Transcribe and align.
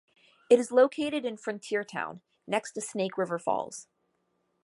It 0.49 0.57
is 0.59 0.71
located 0.71 1.25
in 1.25 1.37
Frontiertown, 1.37 2.21
next 2.47 2.71
to 2.71 2.81
Snake 2.81 3.19
River 3.19 3.37
Falls. 3.37 3.87